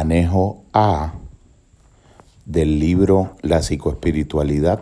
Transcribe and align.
Anejo 0.00 0.62
A 0.72 1.12
del 2.46 2.80
libro 2.80 3.36
La 3.42 3.60
psicoespiritualidad, 3.60 4.80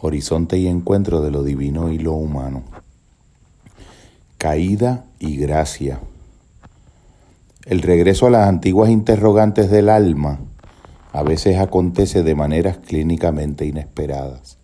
horizonte 0.00 0.58
y 0.58 0.66
encuentro 0.66 1.20
de 1.20 1.30
lo 1.30 1.44
divino 1.44 1.92
y 1.92 1.98
lo 1.98 2.14
humano. 2.14 2.64
Caída 4.38 5.04
y 5.20 5.36
gracia. 5.36 6.00
El 7.66 7.82
regreso 7.82 8.26
a 8.26 8.30
las 8.30 8.48
antiguas 8.48 8.90
interrogantes 8.90 9.70
del 9.70 9.88
alma 9.88 10.40
a 11.12 11.22
veces 11.22 11.58
acontece 11.58 12.24
de 12.24 12.34
maneras 12.34 12.78
clínicamente 12.78 13.64
inesperadas. 13.64 14.58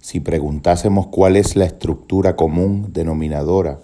Si 0.00 0.20
preguntásemos 0.20 1.08
cuál 1.08 1.36
es 1.36 1.54
la 1.54 1.66
estructura 1.66 2.34
común 2.34 2.94
denominadora 2.94 3.78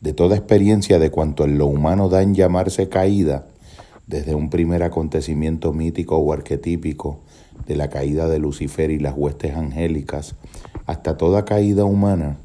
de 0.00 0.14
toda 0.14 0.34
experiencia 0.34 0.98
de 0.98 1.12
cuanto 1.12 1.44
en 1.44 1.58
lo 1.58 1.66
humano 1.66 2.08
da 2.08 2.22
en 2.22 2.34
llamarse 2.34 2.88
caída, 2.88 3.46
desde 4.06 4.34
un 4.34 4.50
primer 4.50 4.82
acontecimiento 4.82 5.72
mítico 5.72 6.16
o 6.16 6.32
arquetípico 6.32 7.20
de 7.66 7.76
la 7.76 7.88
caída 7.88 8.28
de 8.28 8.38
Lucifer 8.38 8.90
y 8.90 8.98
las 8.98 9.14
huestes 9.16 9.54
angélicas, 9.54 10.34
hasta 10.86 11.16
toda 11.16 11.44
caída 11.44 11.84
humana, 11.84 12.36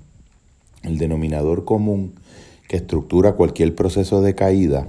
el 0.84 0.98
denominador 0.98 1.66
común 1.66 2.14
que 2.68 2.78
estructura 2.78 3.34
cualquier 3.34 3.76
proceso 3.76 4.22
de 4.22 4.36
caída 4.36 4.88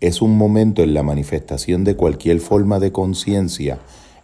es 0.00 0.20
un 0.20 0.36
momento 0.36 0.82
en 0.82 0.94
la 0.94 1.04
manifestación 1.04 1.84
de 1.84 1.94
cualquier 1.94 2.40
forma 2.40 2.80
de 2.80 2.90
conciencia 2.90 3.78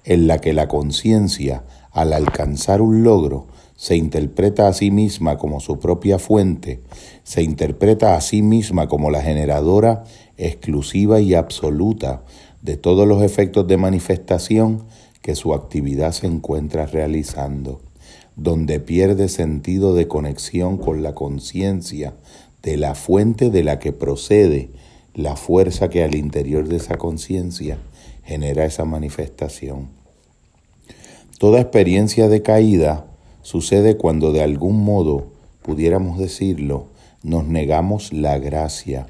en 0.05 0.27
la 0.27 0.41
que 0.41 0.53
la 0.53 0.69
conciencia, 0.69 1.63
al 2.01 2.13
alcanzar 2.13 2.81
un 2.81 3.03
logro, 3.03 3.47
se 3.77 3.97
interpreta 3.97 4.69
a 4.69 4.73
sí 4.73 4.91
misma 4.91 5.39
como 5.39 5.61
su 5.61 5.79
propia 5.79 6.19
fuente, 6.19 6.81
se 7.23 7.43
interpreta 7.43 8.17
a 8.17 8.21
sí 8.21 8.43
misma 8.43 8.89
como 8.89 9.11
la 9.11 9.23
generadora 9.23 10.05
exclusiva 10.37 11.21
y 11.21 11.35
absoluta 11.35 12.23
de 12.63 12.77
todos 12.77 13.07
los 13.07 13.23
efectos 13.23 13.67
de 13.69 13.77
manifestación 13.77 14.85
que 15.23 15.35
su 15.35 15.55
actividad 15.55 16.13
se 16.13 16.27
encuentra 16.27 16.87
realizando, 16.87 17.81
donde 18.37 18.81
pierde 18.81 19.29
sentido 19.29 19.95
de 19.95 20.09
conexión 20.09 20.79
con 20.79 21.03
la 21.03 21.15
conciencia 21.15 22.15
de 22.63 22.77
la 22.77 22.95
fuente 22.95 23.51
de 23.51 23.63
la 23.63 23.79
que 23.79 23.93
procede 23.93 24.71
la 25.15 25.37
fuerza 25.37 25.89
que 25.89 26.05
al 26.05 26.15
interior 26.15 26.69
de 26.69 26.77
esa 26.77 26.97
conciencia 26.97 27.79
genera 28.25 28.65
esa 28.65 28.85
manifestación. 28.85 29.89
Toda 31.39 31.61
experiencia 31.61 32.29
de 32.29 32.43
caída 32.43 33.07
sucede 33.43 33.97
cuando 33.97 34.33
de 34.33 34.43
algún 34.43 34.83
modo, 34.83 35.29
pudiéramos 35.63 36.19
decirlo, 36.19 36.89
nos 37.23 37.47
negamos 37.47 38.13
la 38.13 38.41
gracia, 38.41 39.07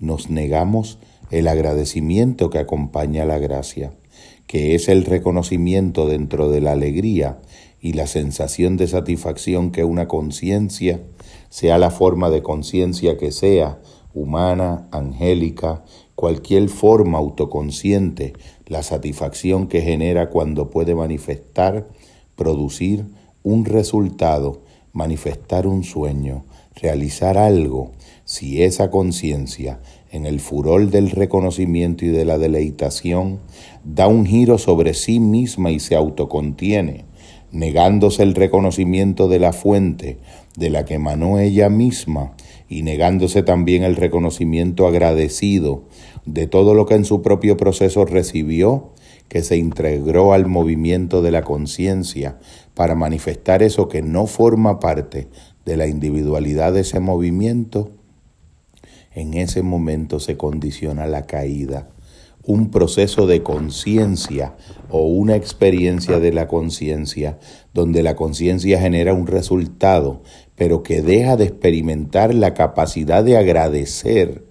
nos 0.00 0.30
negamos 0.30 0.98
el 1.30 1.46
agradecimiento 1.46 2.50
que 2.50 2.58
acompaña 2.58 3.24
la 3.24 3.38
gracia, 3.38 3.92
que 4.48 4.74
es 4.74 4.88
el 4.88 5.04
reconocimiento 5.04 6.08
dentro 6.08 6.50
de 6.50 6.60
la 6.60 6.72
alegría 6.72 7.38
y 7.80 7.92
la 7.92 8.08
sensación 8.08 8.76
de 8.76 8.88
satisfacción 8.88 9.70
que 9.70 9.84
una 9.84 10.08
conciencia, 10.08 11.00
sea 11.50 11.78
la 11.78 11.92
forma 11.92 12.30
de 12.30 12.42
conciencia 12.42 13.16
que 13.16 13.30
sea, 13.30 13.78
humana, 14.12 14.88
angélica, 14.90 15.84
cualquier 16.16 16.68
forma 16.68 17.18
autoconsciente, 17.18 18.32
la 18.70 18.84
satisfacción 18.84 19.66
que 19.66 19.82
genera 19.82 20.30
cuando 20.30 20.70
puede 20.70 20.94
manifestar, 20.94 21.88
producir 22.36 23.04
un 23.42 23.64
resultado, 23.64 24.62
manifestar 24.92 25.66
un 25.66 25.82
sueño, 25.82 26.44
realizar 26.76 27.36
algo, 27.36 27.90
si 28.24 28.62
esa 28.62 28.88
conciencia, 28.88 29.80
en 30.12 30.24
el 30.24 30.38
furor 30.38 30.88
del 30.88 31.10
reconocimiento 31.10 32.04
y 32.04 32.08
de 32.10 32.24
la 32.24 32.38
deleitación, 32.38 33.40
da 33.82 34.06
un 34.06 34.24
giro 34.24 34.56
sobre 34.56 34.94
sí 34.94 35.18
misma 35.18 35.72
y 35.72 35.80
se 35.80 35.96
autocontiene, 35.96 37.06
negándose 37.50 38.22
el 38.22 38.36
reconocimiento 38.36 39.26
de 39.26 39.40
la 39.40 39.52
fuente 39.52 40.18
de 40.56 40.70
la 40.70 40.84
que 40.84 40.94
emanó 40.94 41.40
ella 41.40 41.70
misma 41.70 42.34
y 42.70 42.82
negándose 42.82 43.42
también 43.42 43.82
el 43.82 43.96
reconocimiento 43.96 44.86
agradecido 44.86 45.82
de 46.24 46.46
todo 46.46 46.72
lo 46.72 46.86
que 46.86 46.94
en 46.94 47.04
su 47.04 47.20
propio 47.20 47.56
proceso 47.56 48.06
recibió, 48.06 48.92
que 49.28 49.42
se 49.42 49.56
integró 49.56 50.32
al 50.32 50.46
movimiento 50.46 51.20
de 51.20 51.32
la 51.32 51.42
conciencia 51.42 52.38
para 52.74 52.94
manifestar 52.94 53.64
eso 53.64 53.88
que 53.88 54.02
no 54.02 54.26
forma 54.26 54.78
parte 54.78 55.26
de 55.64 55.76
la 55.76 55.88
individualidad 55.88 56.72
de 56.72 56.80
ese 56.82 57.00
movimiento, 57.00 57.90
en 59.12 59.34
ese 59.34 59.62
momento 59.62 60.20
se 60.20 60.36
condiciona 60.36 61.06
la 61.06 61.26
caída. 61.26 61.90
Un 62.44 62.70
proceso 62.70 63.26
de 63.26 63.42
conciencia 63.42 64.54
o 64.88 65.06
una 65.06 65.34
experiencia 65.34 66.20
de 66.20 66.32
la 66.32 66.46
conciencia 66.46 67.38
donde 67.74 68.02
la 68.02 68.14
conciencia 68.14 68.80
genera 68.80 69.12
un 69.12 69.26
resultado, 69.26 70.22
pero 70.60 70.82
que 70.82 71.00
deja 71.00 71.38
de 71.38 71.44
experimentar 71.44 72.34
la 72.34 72.52
capacidad 72.52 73.24
de 73.24 73.38
agradecer 73.38 74.44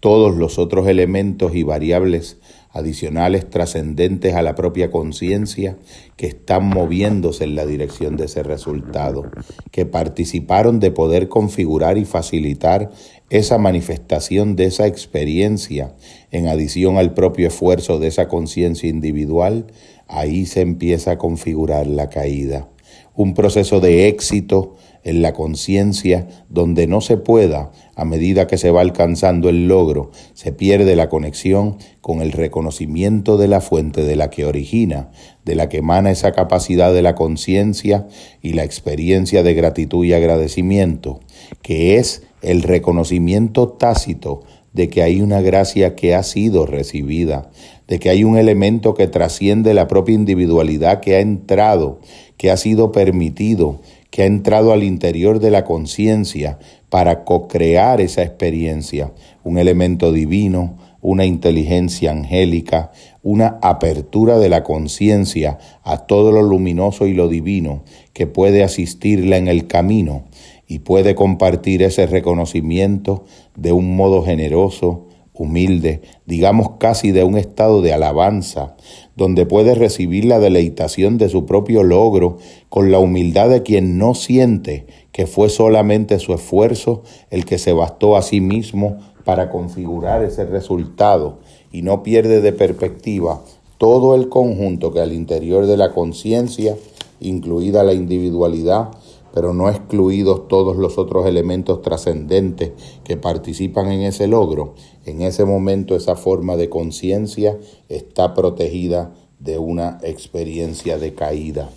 todos 0.00 0.34
los 0.34 0.58
otros 0.58 0.88
elementos 0.88 1.54
y 1.54 1.64
variables 1.64 2.38
adicionales 2.70 3.50
trascendentes 3.50 4.34
a 4.34 4.40
la 4.40 4.54
propia 4.54 4.90
conciencia 4.90 5.76
que 6.16 6.28
están 6.28 6.64
moviéndose 6.64 7.44
en 7.44 7.56
la 7.56 7.66
dirección 7.66 8.16
de 8.16 8.24
ese 8.24 8.42
resultado, 8.42 9.30
que 9.70 9.84
participaron 9.84 10.80
de 10.80 10.92
poder 10.92 11.28
configurar 11.28 11.98
y 11.98 12.06
facilitar 12.06 12.90
esa 13.28 13.58
manifestación 13.58 14.56
de 14.56 14.64
esa 14.64 14.86
experiencia 14.86 15.94
en 16.30 16.48
adición 16.48 16.96
al 16.96 17.12
propio 17.12 17.48
esfuerzo 17.48 17.98
de 17.98 18.08
esa 18.08 18.28
conciencia 18.28 18.88
individual, 18.88 19.66
ahí 20.08 20.46
se 20.46 20.62
empieza 20.62 21.10
a 21.10 21.18
configurar 21.18 21.86
la 21.86 22.08
caída. 22.08 22.70
Un 23.14 23.34
proceso 23.34 23.80
de 23.80 24.08
éxito 24.08 24.76
en 25.02 25.22
la 25.22 25.32
conciencia 25.32 26.28
donde 26.48 26.86
no 26.86 27.00
se 27.00 27.16
pueda, 27.16 27.72
a 27.94 28.04
medida 28.04 28.46
que 28.46 28.58
se 28.58 28.70
va 28.70 28.80
alcanzando 28.80 29.48
el 29.48 29.68
logro, 29.68 30.10
se 30.34 30.52
pierde 30.52 30.96
la 30.96 31.08
conexión 31.08 31.76
con 32.00 32.22
el 32.22 32.32
reconocimiento 32.32 33.36
de 33.36 33.48
la 33.48 33.60
fuente 33.60 34.02
de 34.04 34.16
la 34.16 34.30
que 34.30 34.44
origina, 34.44 35.10
de 35.44 35.54
la 35.54 35.68
que 35.68 35.78
emana 35.78 36.10
esa 36.10 36.32
capacidad 36.32 36.92
de 36.92 37.02
la 37.02 37.14
conciencia 37.14 38.06
y 38.42 38.52
la 38.52 38.64
experiencia 38.64 39.42
de 39.42 39.54
gratitud 39.54 40.04
y 40.04 40.12
agradecimiento, 40.12 41.20
que 41.62 41.96
es 41.96 42.22
el 42.42 42.62
reconocimiento 42.62 43.68
tácito 43.68 44.42
de 44.72 44.88
que 44.88 45.02
hay 45.02 45.20
una 45.20 45.40
gracia 45.40 45.96
que 45.96 46.14
ha 46.14 46.22
sido 46.22 46.64
recibida, 46.64 47.50
de 47.88 47.98
que 47.98 48.08
hay 48.08 48.22
un 48.22 48.36
elemento 48.36 48.94
que 48.94 49.08
trasciende 49.08 49.74
la 49.74 49.88
propia 49.88 50.14
individualidad 50.14 51.00
que 51.00 51.16
ha 51.16 51.20
entrado, 51.20 51.98
que 52.40 52.50
ha 52.50 52.56
sido 52.56 52.90
permitido, 52.90 53.82
que 54.08 54.22
ha 54.22 54.24
entrado 54.24 54.72
al 54.72 54.82
interior 54.82 55.40
de 55.40 55.50
la 55.50 55.62
conciencia 55.66 56.58
para 56.88 57.22
co-crear 57.24 58.00
esa 58.00 58.22
experiencia, 58.22 59.12
un 59.44 59.58
elemento 59.58 60.10
divino, 60.10 60.78
una 61.02 61.26
inteligencia 61.26 62.12
angélica, 62.12 62.92
una 63.22 63.58
apertura 63.60 64.38
de 64.38 64.48
la 64.48 64.62
conciencia 64.62 65.58
a 65.82 66.06
todo 66.06 66.32
lo 66.32 66.40
luminoso 66.40 67.06
y 67.06 67.12
lo 67.12 67.28
divino 67.28 67.84
que 68.14 68.26
puede 68.26 68.64
asistirla 68.64 69.36
en 69.36 69.46
el 69.46 69.66
camino 69.66 70.24
y 70.66 70.78
puede 70.78 71.14
compartir 71.14 71.82
ese 71.82 72.06
reconocimiento 72.06 73.26
de 73.54 73.72
un 73.72 73.96
modo 73.96 74.22
generoso, 74.22 75.08
humilde, 75.40 76.02
digamos 76.26 76.72
casi 76.78 77.12
de 77.12 77.24
un 77.24 77.38
estado 77.38 77.80
de 77.80 77.94
alabanza, 77.94 78.76
donde 79.16 79.46
puede 79.46 79.74
recibir 79.74 80.26
la 80.26 80.38
deleitación 80.38 81.16
de 81.16 81.30
su 81.30 81.46
propio 81.46 81.82
logro 81.82 82.36
con 82.68 82.92
la 82.92 82.98
humildad 82.98 83.48
de 83.48 83.62
quien 83.62 83.96
no 83.96 84.14
siente 84.14 84.86
que 85.12 85.26
fue 85.26 85.48
solamente 85.48 86.18
su 86.18 86.34
esfuerzo 86.34 87.04
el 87.30 87.46
que 87.46 87.56
se 87.56 87.72
bastó 87.72 88.18
a 88.18 88.22
sí 88.22 88.42
mismo 88.42 88.98
para 89.24 89.48
configurar 89.48 90.22
ese 90.22 90.44
resultado 90.44 91.38
y 91.72 91.80
no 91.80 92.02
pierde 92.02 92.42
de 92.42 92.52
perspectiva 92.52 93.42
todo 93.78 94.14
el 94.14 94.28
conjunto 94.28 94.92
que 94.92 95.00
al 95.00 95.14
interior 95.14 95.64
de 95.64 95.78
la 95.78 95.94
conciencia, 95.94 96.76
incluida 97.18 97.82
la 97.82 97.94
individualidad, 97.94 98.90
pero 99.32 99.54
no 99.54 99.68
excluidos 99.68 100.48
todos 100.48 100.76
los 100.76 100.98
otros 100.98 101.26
elementos 101.26 101.82
trascendentes 101.82 102.72
que 103.04 103.16
participan 103.16 103.90
en 103.92 104.02
ese 104.02 104.26
logro, 104.26 104.74
en 105.06 105.22
ese 105.22 105.44
momento 105.44 105.94
esa 105.94 106.16
forma 106.16 106.56
de 106.56 106.68
conciencia 106.68 107.58
está 107.88 108.34
protegida 108.34 109.14
de 109.38 109.58
una 109.58 109.98
experiencia 110.02 110.98
de 110.98 111.14
caída. 111.14 111.70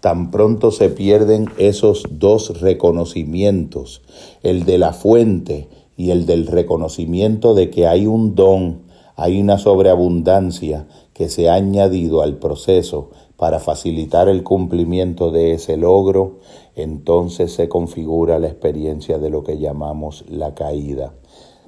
Tan 0.00 0.30
pronto 0.30 0.70
se 0.70 0.88
pierden 0.88 1.50
esos 1.58 2.04
dos 2.10 2.60
reconocimientos, 2.60 4.02
el 4.42 4.64
de 4.64 4.78
la 4.78 4.92
fuente 4.92 5.68
y 5.96 6.10
el 6.10 6.26
del 6.26 6.46
reconocimiento 6.46 7.54
de 7.54 7.70
que 7.70 7.86
hay 7.86 8.06
un 8.06 8.34
don, 8.34 8.82
hay 9.16 9.40
una 9.40 9.58
sobreabundancia 9.58 10.86
que 11.14 11.28
se 11.28 11.48
ha 11.48 11.54
añadido 11.54 12.20
al 12.20 12.36
proceso 12.36 13.10
para 13.36 13.58
facilitar 13.58 14.28
el 14.28 14.42
cumplimiento 14.42 15.30
de 15.30 15.52
ese 15.52 15.76
logro, 15.76 16.38
entonces 16.74 17.52
se 17.52 17.68
configura 17.68 18.38
la 18.38 18.48
experiencia 18.48 19.18
de 19.18 19.30
lo 19.30 19.44
que 19.44 19.58
llamamos 19.58 20.24
la 20.28 20.54
caída. 20.54 21.14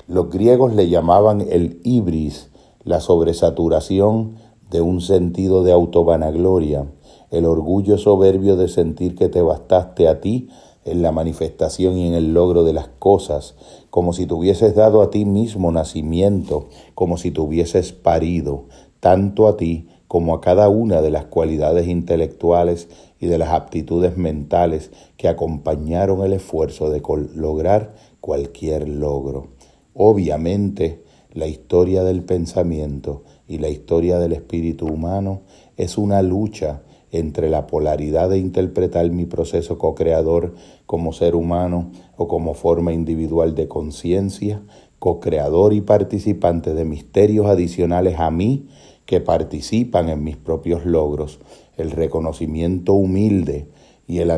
Los 0.06 0.30
griegos 0.30 0.74
le 0.74 0.88
llamaban 0.88 1.42
el 1.42 1.80
ibris, 1.84 2.50
la 2.84 3.00
sobresaturación 3.00 4.36
de 4.70 4.80
un 4.80 5.00
sentido 5.00 5.62
de 5.62 5.72
autovanagloria, 5.72 6.86
el 7.30 7.44
orgullo 7.44 7.98
soberbio 7.98 8.56
de 8.56 8.68
sentir 8.68 9.14
que 9.14 9.28
te 9.28 9.42
bastaste 9.42 10.08
a 10.08 10.20
ti 10.20 10.48
en 10.84 11.02
la 11.02 11.12
manifestación 11.12 11.98
y 11.98 12.06
en 12.06 12.14
el 12.14 12.32
logro 12.32 12.64
de 12.64 12.72
las 12.72 12.88
cosas, 12.88 13.54
como 13.90 14.14
si 14.14 14.26
te 14.26 14.32
hubieses 14.32 14.74
dado 14.74 15.02
a 15.02 15.10
ti 15.10 15.26
mismo 15.26 15.70
nacimiento, 15.70 16.68
como 16.94 17.18
si 17.18 17.30
te 17.30 17.40
hubieses 17.42 17.92
parido, 17.92 18.64
tanto 19.00 19.48
a 19.48 19.56
ti 19.56 19.88
como 20.08 20.34
a 20.34 20.40
cada 20.40 20.69
una 20.69 21.02
de 21.02 21.10
las 21.10 21.26
cualidades 21.26 21.87
intelectuales 21.87 22.88
y 23.20 23.26
de 23.26 23.38
las 23.38 23.50
aptitudes 23.50 24.16
mentales 24.16 24.90
que 25.16 25.28
acompañaron 25.28 26.25
el 26.25 26.32
esfuerzo 26.32 26.90
de 26.90 27.02
lograr 27.34 27.94
cualquier 28.20 28.88
logro. 28.88 29.49
Obviamente, 29.94 31.05
la 31.32 31.46
historia 31.46 32.05
del 32.05 32.25
pensamiento 32.25 33.22
y 33.46 33.58
la 33.58 33.69
historia 33.69 34.19
del 34.19 34.32
espíritu 34.32 34.87
humano 34.87 35.43
es 35.76 35.99
una 35.99 36.22
lucha 36.22 36.82
entre 37.11 37.49
la 37.49 37.66
polaridad 37.66 38.28
de 38.28 38.38
interpretar 38.38 39.11
mi 39.11 39.25
proceso 39.25 39.78
co-creador 39.78 40.54
como 40.87 41.12
ser 41.12 41.34
humano 41.34 41.90
o 42.16 42.28
como 42.28 42.54
forma 42.54 42.93
individual 42.93 43.54
de 43.54 43.69
conciencia, 43.69 44.62
co-creador 44.98 45.72
y 45.72 45.80
participante 45.80 46.74
de 46.74 46.84
misterios 46.84 47.46
adicionales 47.46 48.18
a 48.18 48.30
mí 48.30 48.68
que 49.06 49.20
participan 49.20 50.08
en 50.08 50.22
mis 50.22 50.36
propios 50.36 50.84
logros, 50.84 51.38
el 51.76 51.90
reconocimiento 51.90 52.92
humilde 52.92 53.68
y 54.06 54.18
el 54.18 54.30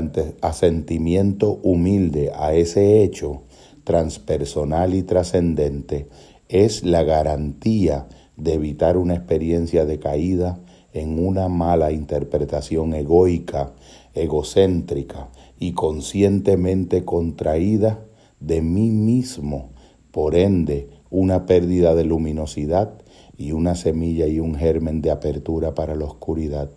asentimiento 0.43 1.59
humilde 1.63 2.33
a 2.35 2.55
ese 2.55 3.03
hecho 3.03 3.43
transpersonal 3.85 4.95
y 4.95 5.03
trascendente 5.03 6.09
es 6.49 6.85
la 6.85 7.03
garantía 7.05 8.09
de 8.37 8.55
evitar 8.55 8.97
una 8.97 9.15
experiencia 9.15 9.85
de 9.85 9.99
caída 9.99 10.61
en 10.93 11.25
una 11.25 11.49
mala 11.49 11.93
interpretación 11.93 12.95
egoica, 12.95 13.73
egocéntrica 14.15 15.31
y 15.59 15.73
conscientemente 15.73 17.05
contraída 17.05 18.05
de 18.41 18.63
mí 18.63 18.91
mismo, 18.91 19.71
por 20.13 20.35
ende 20.35 20.89
una 21.11 21.47
pérdida 21.47 21.95
de 21.95 22.05
luminosidad 22.05 23.03
y 23.37 23.53
una 23.53 23.75
semilla 23.75 24.27
y 24.27 24.41
un 24.41 24.55
germen 24.55 25.03
de 25.03 25.11
apertura 25.11 25.75
para 25.75 25.95
la 25.95 26.05
oscuridad, 26.05 26.71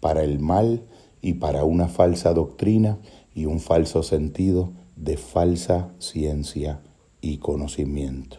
para 0.00 0.22
el 0.22 0.38
mal 0.38 0.82
y 1.20 1.34
para 1.34 1.64
una 1.64 1.88
falsa 1.88 2.32
doctrina 2.32 2.98
y 3.34 3.46
un 3.46 3.60
falso 3.60 4.02
sentido 4.02 4.72
de 4.96 5.16
falsa 5.16 5.90
ciencia 5.98 6.80
y 7.20 7.38
conocimiento. 7.38 8.38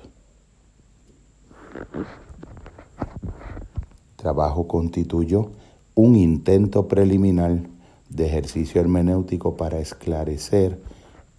Trabajo 4.15 4.67
constituyó 4.67 5.51
un 5.93 6.15
intento 6.15 6.87
preliminar 6.87 7.61
de 8.09 8.25
ejercicio 8.25 8.81
hermenéutico 8.81 9.55
para 9.55 9.79
esclarecer 9.79 10.81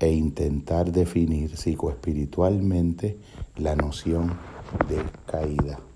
e 0.00 0.12
intentar 0.12 0.91
definir 0.91 1.56
psicoespiritualmente 1.56 3.19
la 3.56 3.75
noción 3.75 4.39
de 4.89 5.03
caída. 5.27 5.88